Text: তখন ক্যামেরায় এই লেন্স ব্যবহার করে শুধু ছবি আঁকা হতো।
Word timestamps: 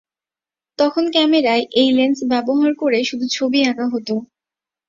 তখন 0.79 1.03
ক্যামেরায় 1.11 1.63
এই 1.73 1.89
লেন্স 1.91 2.19
ব্যবহার 2.31 2.71
করে 2.75 2.99
শুধু 3.09 3.25
ছবি 3.35 3.59
আঁকা 3.63 3.85
হতো। 3.93 4.15